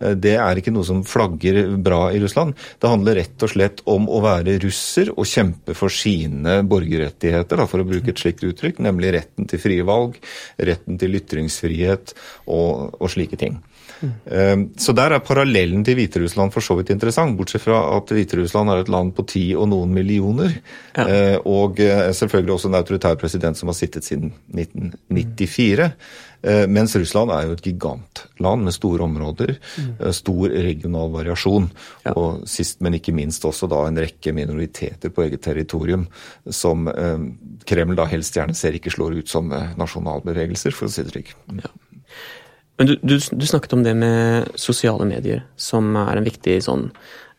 Eh, 0.00 0.16
det 0.16 0.36
er 0.40 0.60
ikke 0.60 0.72
noe 0.74 0.86
som 0.86 1.02
flagger 1.06 1.62
bra 1.82 2.02
i 2.14 2.20
Russland. 2.22 2.56
Det 2.80 2.90
handler 2.90 3.20
rett 3.20 3.46
og 3.46 3.52
slett 3.52 3.82
om 3.90 4.08
å 4.10 4.22
være 4.24 4.58
russer 4.64 5.12
og 5.14 5.28
kjempe 5.28 5.76
for 5.78 5.92
sine 5.92 6.60
borgerrettigheter, 6.68 7.60
da, 7.60 7.68
for 7.70 7.82
å 7.82 7.88
bruke 7.88 8.12
et 8.12 8.20
slikt 8.20 8.44
uttrykk, 8.46 8.80
nemlig 8.84 9.14
retten 9.18 9.48
til 9.50 9.62
frie 9.62 9.86
valg, 9.86 10.16
retten 10.60 11.00
til 11.00 11.18
ytringsfrihet 11.20 12.14
og, 12.48 12.96
og 13.00 13.12
slike 13.12 13.38
ting. 13.40 13.60
Mm. 14.00 14.62
Så 14.80 14.94
der 14.96 15.12
er 15.12 15.20
parallellen 15.20 15.82
til 15.84 15.98
Hviterussland 15.98 16.54
for 16.54 16.64
så 16.64 16.72
vidt 16.78 16.88
interessant, 16.94 17.34
bortsett 17.36 17.60
fra 17.60 17.82
at 17.98 18.08
Hviterussland 18.14 18.72
er 18.72 18.80
et 18.80 18.92
land 18.92 19.12
på 19.12 19.26
ti 19.28 19.42
og 19.52 19.68
noen 19.68 19.92
millioner. 19.92 20.54
Ja. 20.94 21.04
Eh, 21.04 21.36
og 21.44 21.76
selvfølgelig 21.76 22.54
også 22.54 22.70
en 22.70 22.78
autoritær 22.80 23.20
president 23.20 23.60
som 23.60 23.68
har 23.68 23.76
sittet 23.76 24.08
siden 24.08 24.32
1994. 24.56 25.90
Eh, 25.90 26.29
mens 26.42 26.94
Russland 26.96 27.32
er 27.34 27.46
jo 27.46 27.52
et 27.56 27.64
gigantland 27.66 28.64
med 28.64 28.72
store 28.72 29.04
områder, 29.04 29.54
mm. 29.60 29.90
Eh, 30.00 30.12
stor 30.16 30.48
regional 30.48 31.12
variasjon. 31.12 31.70
Ja. 32.06 32.14
Og 32.16 32.48
sist, 32.48 32.80
men 32.80 32.96
ikke 32.96 33.14
minst 33.16 33.44
også 33.44 33.68
da 33.70 33.82
en 33.86 34.00
rekke 34.00 34.32
minoriteter 34.36 35.12
på 35.12 35.26
eget 35.26 35.44
territorium 35.44 36.06
som 36.48 36.88
eh, 36.88 37.26
Kreml 37.68 37.98
da 37.98 38.08
helst 38.08 38.36
gjerne 38.38 38.56
ser 38.56 38.76
ikke 38.76 38.92
slår 38.94 39.20
ut 39.20 39.32
som 39.32 39.52
nasjonalbevegelser, 39.52 40.74
for 40.76 40.88
å 40.88 40.92
si 40.92 41.04
det 41.04 41.14
slik. 41.14 41.34
Ja. 41.60 41.72
Men 42.80 42.88
du, 42.88 42.94
du, 43.04 43.18
du, 43.18 43.44
snakket 43.46 43.74
om 43.76 43.82
det 43.84 43.92
med 43.92 44.46
sosiale 44.56 45.04
medier, 45.04 45.42
som 45.60 45.92
er 46.00 46.16
en 46.16 46.24
viktig 46.24 46.54
sånn 46.64 46.86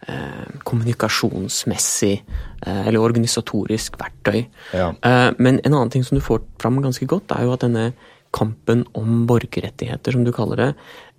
eh, 0.05 0.57
kommunikasjonsmessig 0.69 2.13
eh, 2.19 2.81
eller 2.87 3.01
organisatorisk 3.01 3.97
verktøy. 3.97 4.43
Ja. 4.77 4.91
Eh, 4.93 5.29
men 5.41 5.57
en 5.63 5.73
annen 5.73 5.89
ting 5.93 6.05
som 6.05 6.19
du 6.19 6.21
får 6.21 6.43
fram 6.61 6.77
ganske 6.83 7.09
godt, 7.09 7.33
er 7.33 7.47
jo 7.47 7.55
at 7.55 7.65
denne 7.65 7.87
kampen 8.31 8.85
om 8.97 9.25
borgerrettigheter, 9.27 10.15
som 10.15 10.23
du 10.25 10.31
kaller 10.35 10.55
det, 10.57 10.69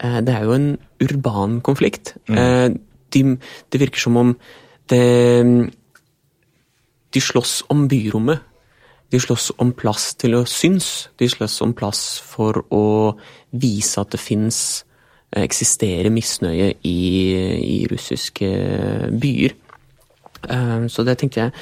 eh, 0.00 0.20
det 0.20 0.34
er 0.34 0.44
jo 0.44 0.56
en 0.56 0.78
urban 1.02 1.60
konflikt. 1.60 2.14
Mm. 2.28 2.38
Eh, 2.38 2.68
de, 3.12 3.22
det 3.70 3.80
virker 3.80 4.00
som 4.00 4.16
om 4.16 4.36
det 4.88 5.72
De 7.12 7.20
slåss 7.20 7.62
om 7.68 7.88
byrommet. 7.88 8.40
De 9.10 9.20
slåss 9.20 9.50
om 9.58 9.74
plass 9.76 10.14
til 10.14 10.32
å 10.32 10.46
synes. 10.48 11.10
De 11.18 11.28
slåss 11.28 11.60
om 11.60 11.74
plass 11.76 12.18
for 12.24 12.64
å 12.72 13.12
vise 13.52 14.00
at 14.00 14.14
det 14.14 14.20
fins 14.20 14.84
eh, 15.36 15.42
eksisterer 15.42 16.08
misnøye 16.08 16.70
i, 16.88 16.96
i 17.60 17.86
russiske 17.92 18.48
byer. 19.12 19.52
Så 20.42 21.04
det 21.06 21.14
tenkte 21.20 21.38
jeg 21.38 21.52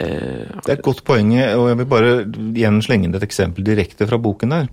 Det 0.00 0.70
er 0.72 0.78
et 0.78 0.84
godt 0.86 1.02
poeng, 1.04 1.34
og 1.36 1.66
jeg 1.68 1.76
vil 1.76 1.88
bare 1.90 2.12
igjen 2.56 2.80
slenge 2.80 3.04
inn 3.04 3.16
et 3.18 3.26
eksempel 3.26 3.66
direkte 3.66 4.08
fra 4.08 4.16
boken 4.16 4.54
der. 4.54 4.70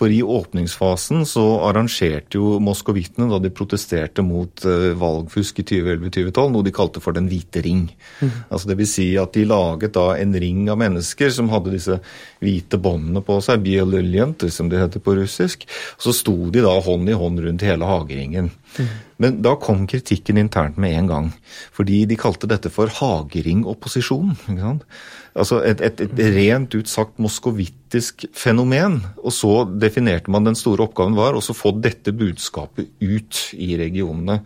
For 0.00 0.08
i 0.08 0.22
åpningsfasen 0.24 1.26
så 1.28 1.42
arrangerte 1.68 2.38
jo 2.38 2.54
moskovittene 2.64 3.26
da 3.28 3.36
de 3.42 3.50
protesterte 3.52 4.24
mot 4.24 4.64
uh, 4.64 4.94
valgfusk 4.96 5.60
i 5.60 5.64
2011-2012, 5.68 6.46
noe 6.54 6.64
de 6.64 6.72
kalte 6.72 7.02
for 7.04 7.16
Den 7.16 7.28
hvite 7.28 7.60
ring. 7.66 7.82
Mm. 8.22 8.30
Altså 8.48 8.70
det 8.70 8.78
vil 8.78 8.88
si 8.88 9.10
at 9.20 9.36
de 9.36 9.44
laget 9.50 9.92
da 9.98 10.06
en 10.16 10.32
ring 10.40 10.62
av 10.72 10.80
mennesker 10.80 11.34
som 11.36 11.52
hadde 11.52 11.74
disse 11.74 11.98
hvite 12.40 12.80
båndene 12.80 13.20
på 13.26 13.36
seg, 13.44 13.60
biolylient, 13.66 14.48
som 14.48 14.72
det 14.72 14.80
heter 14.80 15.04
på 15.04 15.18
russisk. 15.20 15.68
Så 16.00 16.16
sto 16.16 16.38
de 16.48 16.64
da 16.64 16.72
hånd 16.80 17.12
i 17.12 17.20
hånd 17.20 17.44
rundt 17.44 17.68
hele 17.68 17.92
hageringen. 17.92 18.48
Mm. 18.80 18.90
Men 19.20 19.42
da 19.44 19.52
kom 19.60 19.84
kritikken 19.90 20.40
internt 20.40 20.78
med 20.80 20.96
en 20.96 21.10
gang. 21.10 21.32
Fordi 21.76 22.06
de 22.08 22.16
kalte 22.20 22.48
dette 22.48 22.72
for 22.72 22.88
hagering-opposisjon. 23.00 24.32
Altså 25.38 25.60
et, 25.62 25.82
et, 25.84 26.00
et, 26.02 26.22
rent 26.34 26.72
ut 26.74 26.88
sagt 26.90 27.20
moskovittisk 27.22 28.24
fenomen. 28.36 28.98
Og 29.20 29.34
så 29.34 29.52
definerte 29.68 30.32
man 30.32 30.48
den 30.48 30.56
store 30.58 30.86
oppgaven 30.88 31.18
var 31.18 31.36
å 31.36 31.42
få 31.44 31.74
dette 31.84 32.14
budskapet 32.16 32.88
ut 33.04 33.42
i 33.60 33.74
regionene. 33.78 34.40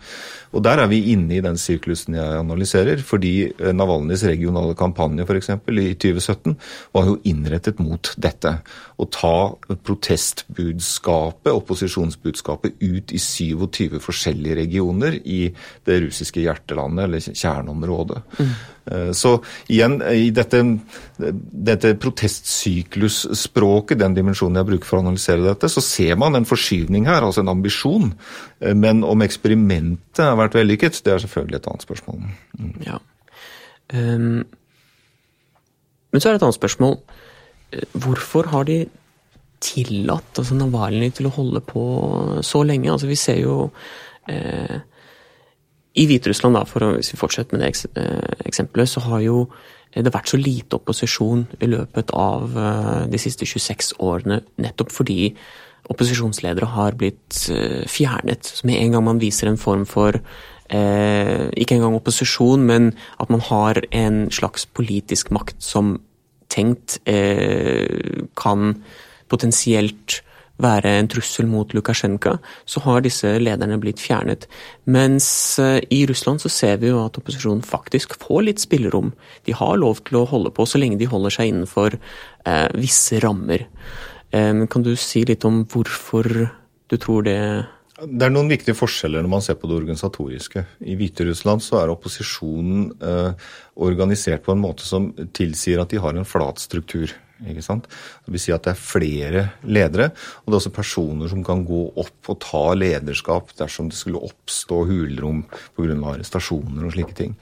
Og 0.54 0.64
der 0.66 0.82
er 0.82 0.90
vi 0.90 1.00
inne 1.14 1.38
i 1.38 1.44
den 1.44 1.56
syklusen 1.60 2.18
jeg 2.18 2.42
analyserer. 2.42 3.04
Fordi 3.06 3.32
eh, 3.46 3.72
Navalnyjs 3.76 4.26
regionale 4.26 4.74
kampanje 4.78 5.24
f.eks. 5.28 5.54
i 5.54 5.94
2017 5.94 6.58
var 6.98 7.12
jo 7.12 7.16
innrettet 7.30 7.78
mot 7.82 8.10
dette. 8.18 8.56
Å 8.98 9.08
ta 9.10 9.36
protestbudskapet, 9.86 11.52
opposisjonsbudskapet, 11.54 12.76
ut 12.82 13.14
i 13.14 13.22
27 13.22 14.00
forskjellige 14.02 14.54
regioner 14.58 14.63
i 14.68 15.54
det 15.84 16.00
russiske 16.06 16.40
hjertelandet, 16.40 17.04
eller 17.04 17.20
kjerneområdet. 17.20 18.22
Mm. 18.38 18.54
Eh, 18.84 19.12
så 19.12 19.42
igjen, 19.72 20.02
i 20.02 20.30
dette, 20.34 20.60
dette 21.70 21.94
protestsyklusspråket, 22.00 23.98
den 24.00 24.16
dimensjonen 24.16 24.60
jeg 24.60 24.70
bruker 24.72 24.88
for 24.88 25.00
å 25.00 25.04
analysere 25.06 25.46
dette, 25.46 25.70
så 25.72 25.80
ser 25.84 26.18
man 26.20 26.36
en 26.36 26.48
forskyvning 26.48 27.08
her, 27.08 27.24
altså 27.24 27.44
en 27.44 27.54
ambisjon. 27.54 28.12
Eh, 28.60 28.74
men 28.76 29.04
om 29.06 29.24
eksperimentet 29.24 30.24
har 30.24 30.36
vært 30.40 30.58
vellykket, 30.58 31.00
det 31.04 31.14
er 31.14 31.24
selvfølgelig 31.24 31.60
et 31.60 31.70
annet 31.72 31.88
spørsmål. 31.88 32.20
Mm. 32.58 32.74
Ja. 32.88 33.00
Um, 33.94 34.44
men 36.14 36.22
så 36.22 36.28
er 36.28 36.34
det 36.34 36.42
et 36.42 36.46
annet 36.46 36.60
spørsmål. 36.60 37.00
Eh, 37.72 37.88
hvorfor 38.04 38.52
har 38.52 38.68
de 38.68 38.84
tillatt 39.64 40.38
altså 40.38 40.56
Navalny 40.58 41.08
til 41.14 41.26
å 41.28 41.34
holde 41.34 41.62
på 41.64 41.84
så 42.44 42.62
lenge? 42.66 42.92
Altså 42.92 43.08
Vi 43.10 43.18
ser 43.18 43.40
jo 43.40 43.70
eh, 44.30 44.78
i 45.94 46.06
Hviterussland, 46.10 46.56
da, 46.58 46.64
for 46.66 46.86
å, 46.86 46.92
hvis 46.96 47.12
vi 47.14 47.20
fortsetter 47.20 47.56
med 47.56 47.64
det 47.64 48.00
eh, 48.00 48.46
eksempelet, 48.48 48.90
så 48.90 49.04
har 49.06 49.22
jo 49.24 49.44
det 49.94 50.10
vært 50.10 50.32
så 50.32 50.40
lite 50.40 50.80
opposisjon 50.80 51.44
i 51.62 51.68
løpet 51.70 52.10
av 52.18 52.56
eh, 52.58 53.04
de 53.12 53.20
siste 53.22 53.46
26 53.46 53.94
årene, 54.02 54.40
nettopp 54.58 54.90
fordi 54.94 55.30
opposisjonsledere 55.92 56.70
har 56.74 56.96
blitt 56.98 57.44
eh, 57.52 57.84
fjernet. 57.90 58.48
Så 58.56 58.66
med 58.66 58.80
en 58.80 58.96
gang 58.96 59.06
man 59.06 59.22
viser 59.22 59.50
en 59.50 59.60
form 59.60 59.84
for 59.86 60.16
eh, 60.16 61.46
ikke 61.60 61.78
engang 61.78 61.98
opposisjon, 61.98 62.64
men 62.66 62.92
at 63.20 63.30
man 63.30 63.44
har 63.50 63.82
en 63.92 64.24
slags 64.34 64.66
politisk 64.66 65.30
makt 65.34 65.62
som 65.62 65.98
tenkt 66.52 66.98
eh, 67.10 68.24
kan 68.38 68.78
potensielt 69.28 70.22
være 70.62 70.92
en 71.00 71.08
trussel 71.10 71.48
mot 71.50 71.72
Lukasjenko, 71.74 72.36
så 72.66 72.82
har 72.84 73.02
disse 73.04 73.32
lederne 73.42 73.78
blitt 73.82 74.02
fjernet. 74.02 74.46
Mens 74.86 75.26
eh, 75.62 75.80
i 75.90 76.04
Russland 76.06 76.42
så 76.44 76.50
ser 76.52 76.78
vi 76.82 76.92
jo 76.92 77.02
at 77.02 77.18
opposisjonen 77.18 77.64
faktisk 77.66 78.16
får 78.22 78.46
litt 78.48 78.62
spillerom. 78.62 79.12
De 79.46 79.56
har 79.56 79.78
lov 79.82 80.04
til 80.06 80.20
å 80.20 80.26
holde 80.30 80.54
på 80.54 80.66
så 80.68 80.80
lenge 80.80 81.00
de 81.00 81.10
holder 81.10 81.34
seg 81.34 81.50
innenfor 81.50 81.98
eh, 81.98 82.68
visse 82.78 83.18
rammer. 83.24 83.66
Eh, 84.30 84.66
kan 84.70 84.86
du 84.86 84.94
si 85.00 85.24
litt 85.26 85.46
om 85.48 85.64
hvorfor 85.70 86.30
du 86.90 87.00
tror 87.00 87.26
det 87.26 87.40
det 87.94 88.26
er 88.26 88.32
noen 88.34 88.50
viktige 88.50 88.74
forskjeller 88.74 89.22
når 89.22 89.30
man 89.30 89.42
ser 89.44 89.54
på 89.54 89.68
det 89.70 89.76
organisatoriske. 89.76 90.64
I 90.82 90.96
Hviterussland 90.98 91.62
så 91.62 91.78
er 91.78 91.92
opposisjonen 91.92 92.88
eh, 92.98 93.52
organisert 93.86 94.42
på 94.42 94.50
en 94.50 94.62
måte 94.64 94.82
som 94.82 95.12
tilsier 95.36 95.78
at 95.78 95.94
de 95.94 96.00
har 96.02 96.18
en 96.18 96.26
flat 96.26 96.58
struktur. 96.58 97.14
Ikke 97.42 97.64
sant? 97.66 97.88
Det 98.24 98.34
vil 98.34 98.42
si 98.42 98.52
at 98.54 98.64
det 98.66 98.74
er 98.74 98.80
flere 98.80 99.44
ledere, 99.66 100.10
og 100.44 100.48
det 100.50 100.54
er 100.54 100.60
også 100.60 100.74
personer 100.74 101.30
som 101.32 101.42
kan 101.46 101.64
gå 101.66 101.82
opp 102.00 102.30
og 102.30 102.40
ta 102.44 102.64
lederskap 102.78 103.50
dersom 103.58 103.90
det 103.90 103.98
skulle 103.98 104.22
oppstå 104.22 104.84
hulrom 104.90 105.42
pga. 105.74 105.96
arrestasjoner 106.14 106.86
og 106.86 106.94
slike 106.94 107.16
ting. 107.18 107.34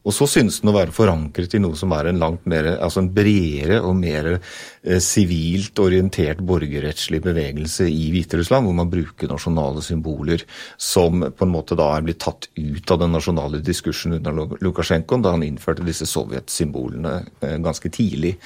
Og 0.00 0.14
så 0.16 0.24
synes 0.32 0.62
den 0.62 0.70
å 0.70 0.74
være 0.74 0.94
forankret 0.96 1.52
i 1.56 1.60
noe 1.60 1.76
som 1.76 1.92
er 1.92 2.08
en 2.08 2.20
langt 2.22 2.46
mer, 2.48 2.70
altså 2.80 3.02
en 3.02 3.10
bredere 3.12 3.82
og 3.84 3.98
mer 3.98 4.30
eh, 4.32 4.96
sivilt 5.04 5.76
eh, 5.76 5.84
orientert 5.84 6.40
borgerrettslig 6.46 7.20
bevegelse 7.26 7.84
i 7.84 8.08
Hviterussland, 8.14 8.64
hvor 8.64 8.78
man 8.78 8.92
bruker 8.92 9.28
nasjonale 9.28 9.84
symboler 9.84 10.46
som 10.80 11.26
på 11.28 11.46
en 11.46 11.52
måte 11.52 11.76
da 11.76 11.90
er 11.98 12.06
blitt 12.06 12.22
tatt 12.24 12.48
ut 12.56 12.94
av 12.94 13.02
den 13.04 13.12
nasjonale 13.12 13.60
diskursen 13.64 14.16
under 14.16 14.56
Lukasjenko 14.64 15.20
da 15.20 15.34
han 15.36 15.44
innførte 15.44 15.84
disse 15.84 16.08
sovjetsymbolene 16.08 17.16
eh, 17.44 17.58
ganske 17.60 17.92
tidlig 17.92 18.38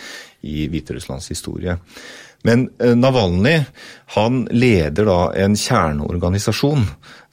i 0.44 0.66
Hviterusslands 0.72 1.30
historie. 1.30 1.78
Men 2.44 2.68
Navalnyj 2.78 3.00
Navalny 3.00 3.56
han 4.14 4.44
leder 4.52 5.08
da 5.08 5.18
en 5.42 5.56
kjerneorganisasjon 5.58 6.84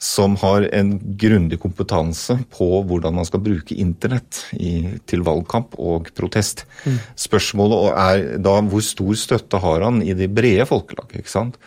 som 0.02 0.34
har 0.40 0.64
en 0.74 0.94
grundig 1.20 1.60
kompetanse 1.62 2.38
på 2.56 2.68
hvordan 2.88 3.14
man 3.20 3.28
skal 3.28 3.42
bruke 3.44 3.76
internett 3.78 4.40
i, 4.56 4.98
til 5.06 5.22
valgkamp 5.26 5.76
og 5.78 6.10
protest. 6.16 6.64
Mm. 6.82 6.98
Spørsmålet 7.26 7.92
er 7.92 8.24
da 8.42 8.56
hvor 8.66 8.82
stor 8.82 9.14
støtte 9.20 9.60
har 9.62 9.86
han 9.86 10.02
i 10.02 10.16
det 10.18 10.32
brede 10.34 10.66
folkelaget. 10.66 11.20
ikke 11.20 11.34
sant? 11.36 11.60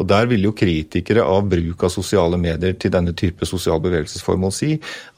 Og 0.00 0.08
Der 0.08 0.28
vil 0.30 0.46
jo 0.46 0.54
kritikere 0.56 1.24
av 1.28 1.44
bruk 1.50 1.84
av 1.84 1.92
sosiale 1.92 2.38
medier 2.40 2.76
til 2.80 2.92
denne 2.94 3.12
type 3.16 3.46
sosial 3.48 3.80
bevegelsesformål 3.84 4.54
si 4.56 4.70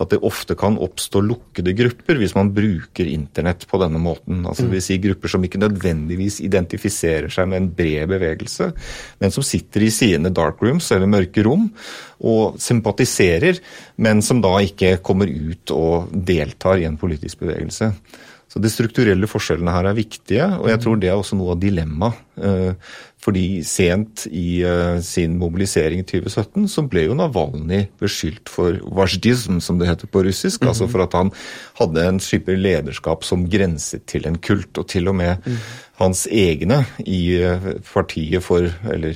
at 0.03 0.11
det 0.11 0.21
ofte 0.27 0.57
kan 0.59 0.79
oppstå 0.83 1.23
lukkede 1.25 1.77
grupper 1.79 2.19
hvis 2.19 2.35
man 2.35 2.51
bruker 2.55 3.09
internett 3.11 3.67
på 3.71 3.81
denne 3.83 4.03
måten. 4.03 4.43
Altså 4.43 4.67
det 4.67 4.75
vil 4.75 4.85
si 4.85 4.99
Grupper 5.05 5.31
som 5.31 5.45
ikke 5.45 5.61
nødvendigvis 5.61 6.41
identifiserer 6.45 7.33
seg 7.33 7.49
med 7.51 7.61
en 7.61 7.71
bred 7.77 8.09
bevegelse, 8.11 8.71
men 9.21 9.35
som 9.35 9.47
sitter 9.47 9.85
i 9.85 9.93
sine 9.95 10.33
dark 10.35 10.63
rooms 10.65 10.91
eller 10.95 11.11
mørke 11.11 11.45
rom 11.45 11.69
og 12.25 12.61
sympatiserer, 12.63 13.59
men 14.01 14.23
som 14.25 14.41
da 14.45 14.57
ikke 14.65 14.97
kommer 15.05 15.29
ut 15.29 15.71
og 15.75 16.15
deltar 16.15 16.81
i 16.81 16.89
en 16.89 16.99
politisk 17.01 17.45
bevegelse. 17.45 17.93
Så 18.55 18.61
De 18.63 18.71
strukturelle 18.71 19.27
forskjellene 19.27 19.73
her 19.75 19.89
er 19.91 19.97
viktige, 19.99 20.45
og 20.61 20.69
jeg 20.71 20.79
tror 20.85 21.01
det 21.03 21.09
er 21.11 21.19
også 21.19 21.35
noe 21.35 21.57
av 21.57 21.59
dilemmaet. 21.59 22.21
Eh, 22.39 22.93
fordi 23.25 23.63
sent 23.65 24.27
i 24.29 24.61
uh, 24.69 24.99
sin 25.01 25.39
mobilisering 25.41 26.03
i 26.03 26.05
2017 26.05 26.67
så 26.69 26.83
ble 26.85 27.07
jo 27.07 27.17
Navalny 27.17 27.87
beskyldt 28.03 28.53
for 28.53 28.77
vajdism, 28.99 29.63
som 29.65 29.79
det 29.81 29.89
heter 29.89 30.11
på 30.13 30.27
russisk. 30.27 30.61
Mm 30.61 30.67
-hmm. 30.67 30.69
Altså 30.69 30.89
for 30.89 31.03
at 31.03 31.13
han 31.13 31.31
hadde 31.81 32.09
en 32.09 32.19
type 32.19 32.57
lederskap 32.57 33.25
som 33.25 33.49
grenset 33.49 34.05
til 34.07 34.27
en 34.27 34.39
kult. 34.39 34.79
Og 34.79 34.89
til 34.89 35.09
og 35.09 35.15
med 35.15 35.37
mm. 35.47 35.57
hans 35.95 36.27
egne 36.27 36.85
i 37.07 37.41
uh, 37.41 37.81
partiet 37.95 38.43
for 38.43 38.71
eller 38.93 39.15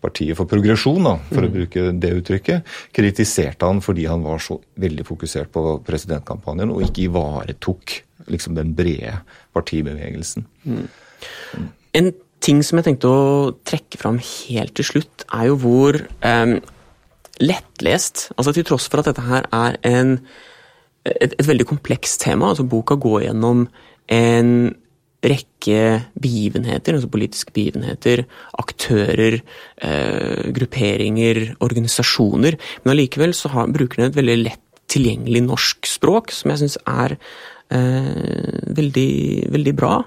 Partiet 0.00 0.38
for 0.38 0.48
progresjon, 0.48 1.04
da, 1.04 1.16
for 1.28 1.44
mm. 1.44 1.48
å 1.48 1.52
bruke 1.52 1.82
det 2.00 2.12
uttrykket, 2.16 2.70
kritiserte 2.96 3.68
han 3.68 3.82
fordi 3.84 4.06
han 4.08 4.24
var 4.24 4.40
så 4.40 4.56
veldig 4.80 5.04
fokusert 5.08 5.52
på 5.52 5.64
presidentkampanjen 5.84 6.72
og 6.72 6.86
ikke 6.86 7.04
ivaretok 7.08 7.98
liksom 8.30 8.56
den 8.56 8.72
brede 8.76 9.18
partibevegelsen. 9.56 10.46
Mm. 10.64 10.88
En 12.00 12.12
ting 12.40 12.62
som 12.64 12.80
jeg 12.80 12.88
tenkte 12.88 13.10
å 13.12 13.54
trekke 13.68 14.00
fram 14.00 14.20
helt 14.24 14.74
til 14.78 14.88
slutt, 14.88 15.24
er 15.28 15.50
jo 15.50 15.58
hvor 15.60 15.98
um, 16.24 16.56
lettlest 17.40 18.28
Altså 18.36 18.54
til 18.56 18.66
tross 18.68 18.88
for 18.90 19.00
at 19.00 19.10
dette 19.10 19.24
her 19.24 19.48
er 19.56 19.76
en, 19.88 20.16
et, 21.04 21.32
et, 21.32 21.46
veldig 21.48 21.66
komplekst 21.68 22.22
tema, 22.24 22.50
altså 22.52 22.68
boka 22.68 22.96
går 23.00 23.26
gjennom 23.28 23.66
en 24.12 24.54
rekke 25.20 25.80
begivenheter, 26.20 26.96
altså 26.96 27.10
politiske 27.12 27.52
begivenheter, 27.52 28.24
aktører, 28.60 29.40
eh, 29.84 30.50
grupperinger, 30.56 31.42
organisasjoner, 31.60 32.56
men 32.84 32.94
allikevel 32.94 33.34
så 33.36 33.52
har, 33.52 33.68
bruker 33.68 34.00
den 34.00 34.10
et 34.10 34.20
veldig 34.20 34.38
lett 34.46 34.66
tilgjengelig 34.90 35.44
norsk 35.46 35.86
språk, 35.86 36.32
som 36.34 36.52
jeg 36.52 36.62
syns 36.64 36.78
er 36.88 37.16
eh, 37.70 38.70
veldig, 38.78 39.10
veldig 39.54 39.74
bra. 39.76 39.98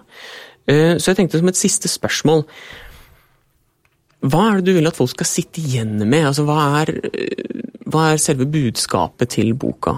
Eh, 0.68 0.96
så 0.98 1.12
jeg 1.12 1.22
tenkte 1.22 1.42
som 1.42 1.52
et 1.52 1.60
siste 1.60 1.90
spørsmål 1.92 2.46
Hva 4.24 4.44
er 4.48 4.62
det 4.62 4.70
du 4.70 4.78
vil 4.78 4.88
at 4.88 4.96
folk 4.96 5.12
skal 5.12 5.28
sitte 5.28 5.60
igjen 5.60 5.98
med? 6.00 6.30
Altså, 6.30 6.46
hva, 6.48 6.60
er, 6.82 6.94
eh, 7.12 7.64
hva 7.92 8.12
er 8.12 8.24
selve 8.24 8.48
budskapet 8.50 9.36
til 9.36 9.54
boka? 9.60 9.98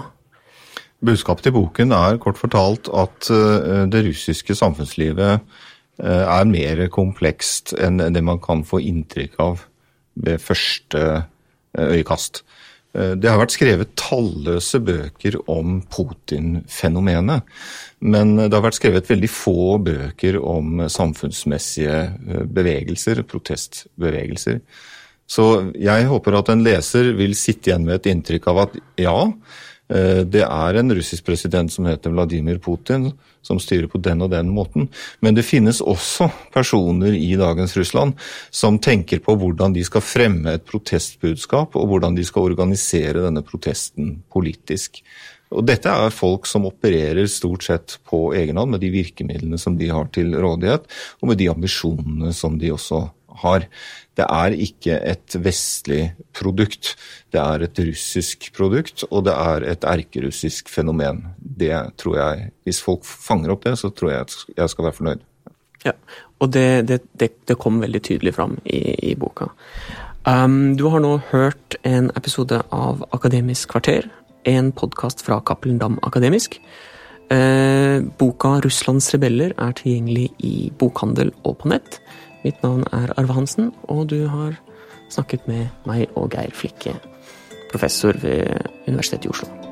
Budskapet 1.04 1.44
til 1.44 1.52
boken 1.56 1.92
er 1.92 2.16
kort 2.22 2.38
fortalt 2.40 2.88
at 2.88 3.28
eh, 3.32 3.84
det 3.92 4.04
russiske 4.08 4.56
samfunnslivet 4.56 5.64
er 5.96 6.44
mer 6.44 6.82
komplekst 6.92 7.70
enn 7.80 8.02
det 8.12 8.20
man 8.20 8.36
kan 8.44 8.60
få 8.68 8.82
inntrykk 8.84 9.38
av 9.40 9.62
ved 10.26 10.42
første 10.44 11.22
øyekast. 11.72 12.42
Det 12.92 13.30
har 13.30 13.38
vært 13.40 13.54
skrevet 13.54 13.94
talløse 13.96 14.76
bøker 14.84 15.38
om 15.48 15.78
Putin-fenomenet. 15.88 17.48
Men 18.04 18.34
det 18.36 18.52
har 18.52 18.66
vært 18.66 18.76
skrevet 18.76 19.08
veldig 19.08 19.30
få 19.32 19.78
bøker 19.88 20.36
om 20.36 20.84
samfunnsmessige 20.84 21.96
bevegelser, 22.44 23.22
protestbevegelser. 23.24 24.60
Så 25.24 25.48
jeg 25.80 26.10
håper 26.12 26.36
at 26.36 26.52
en 26.52 26.64
leser 26.64 27.14
vil 27.16 27.32
sitte 27.40 27.72
igjen 27.72 27.88
med 27.88 28.02
et 28.02 28.12
inntrykk 28.12 28.52
av 28.52 28.62
at 28.66 28.76
ja, 29.00 29.16
Eh, 29.26 29.75
det 29.86 30.42
er 30.42 30.78
en 30.80 30.94
russisk 30.98 31.28
president 31.28 31.70
som 31.70 31.86
heter 31.86 32.10
Vladimir 32.10 32.58
Putin, 32.58 33.12
som 33.46 33.60
styrer 33.62 33.86
på 33.86 34.00
den 34.02 34.24
og 34.24 34.32
den 34.32 34.50
måten. 34.50 34.88
Men 35.22 35.36
det 35.36 35.46
finnes 35.46 35.78
også 35.78 36.26
personer 36.54 37.14
i 37.14 37.30
dagens 37.38 37.76
Russland 37.78 38.16
som 38.50 38.80
tenker 38.82 39.22
på 39.22 39.36
hvordan 39.38 39.76
de 39.76 39.84
skal 39.86 40.02
fremme 40.02 40.56
et 40.56 40.66
protestbudskap, 40.66 41.78
og 41.78 41.88
hvordan 41.92 42.18
de 42.18 42.26
skal 42.26 42.50
organisere 42.50 43.22
denne 43.28 43.44
protesten 43.46 44.16
politisk. 44.32 45.02
Og 45.54 45.62
dette 45.68 45.90
er 45.90 46.14
folk 46.14 46.48
som 46.50 46.66
opererer 46.66 47.28
stort 47.30 47.66
sett 47.68 47.98
på 48.08 48.32
egen 48.34 48.58
hånd 48.58 48.74
med 48.74 48.82
de 48.82 48.90
virkemidlene 48.90 49.60
som 49.62 49.76
de 49.78 49.92
har 49.92 50.10
til 50.14 50.34
rådighet, 50.34 50.88
og 51.22 51.30
med 51.30 51.38
de 51.38 51.50
ambisjonene 51.52 52.32
som 52.34 52.58
de 52.58 52.72
også 52.74 53.04
har. 53.42 53.66
Det 54.16 54.26
er 54.26 54.56
ikke 54.66 54.98
et 55.04 55.36
vestlig 55.44 56.00
produkt. 56.36 56.94
Det 57.32 57.40
er 57.42 57.66
et 57.66 57.80
russisk 57.88 58.48
produkt, 58.56 59.04
og 59.10 59.26
det 59.28 59.34
er 59.34 59.66
et 59.72 59.84
erkerussisk 59.84 60.70
fenomen. 60.72 61.24
Det 61.38 61.74
tror 62.00 62.16
jeg, 62.16 62.50
Hvis 62.64 62.82
folk 62.82 63.04
fanger 63.04 63.52
opp 63.52 63.64
det, 63.64 63.78
så 63.78 63.90
tror 63.90 64.10
jeg 64.10 64.20
at 64.20 64.36
jeg 64.56 64.70
skal 64.70 64.84
være 64.84 64.98
fornøyd. 64.98 65.20
Ja, 65.84 65.92
og 66.40 66.52
det, 66.52 66.88
det, 66.88 67.02
det, 67.20 67.30
det 67.46 67.58
kom 67.58 67.80
veldig 67.80 68.02
tydelig 68.02 68.34
fram 68.34 68.58
i, 68.64 69.12
i 69.12 69.14
boka. 69.14 69.52
Um, 70.26 70.74
du 70.76 70.88
har 70.90 71.00
nå 71.00 71.20
hørt 71.30 71.76
en 71.86 72.10
episode 72.16 72.58
av 72.74 73.04
Akademisk 73.14 73.70
kvarter, 73.76 74.08
en 74.44 74.72
podkast 74.72 75.22
fra 75.22 75.38
Cappelen 75.46 75.78
Dam 75.78 76.00
Akademisk. 76.02 76.58
Eh, 77.30 78.02
boka 78.18 78.60
'Russlands 78.60 79.10
rebeller' 79.14 79.54
er 79.58 79.72
tilgjengelig 79.74 80.30
i 80.38 80.70
bokhandel 80.78 81.32
og 81.44 81.58
på 81.58 81.70
nett. 81.72 81.98
Mitt 82.46 82.62
navn 82.62 82.84
er 82.94 83.10
Arve 83.18 83.34
Hansen, 83.34 83.72
og 83.90 84.10
du 84.10 84.28
har 84.30 84.54
snakket 85.10 85.48
med 85.50 85.66
meg 85.82 86.06
og 86.14 86.30
Geir 86.30 86.54
Flikke, 86.54 86.94
professor 87.72 88.14
ved 88.22 88.46
Universitetet 88.86 89.26
i 89.26 89.34
Oslo. 89.34 89.65